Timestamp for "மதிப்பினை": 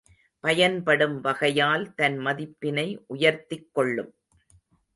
2.19-2.99